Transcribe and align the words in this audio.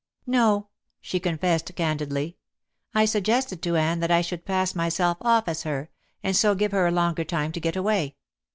"No," 0.25 0.69
she 0.99 1.19
confessed 1.19 1.75
candidly; 1.75 2.35
"I 2.95 3.05
suggested 3.05 3.61
to 3.61 3.75
Anne 3.75 3.99
that 3.99 4.09
I 4.09 4.21
should 4.21 4.45
pass 4.47 4.73
myself 4.73 5.19
off 5.21 5.47
as 5.47 5.61
her, 5.61 5.91
and 6.23 6.35
so 6.35 6.55
give 6.55 6.71
her 6.71 6.87
a 6.87 6.91
longer 6.91 7.23
time 7.23 7.51
to 7.51 7.59
get 7.59 7.75
away. 7.75 8.15